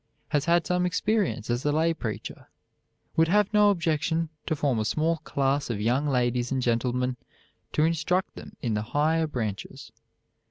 [0.29, 2.49] Has had some experience as a lay preacher.
[3.17, 7.17] Would have no objection to form a small class of young ladies and gentlemen
[7.73, 9.91] to instruct them in the higher branches.